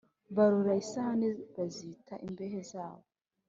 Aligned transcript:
Barora 0.35 0.71
isahani, 0.83 1.29
bazita 1.55 2.13
imbehe 2.27 2.59
zabo; 2.71 3.05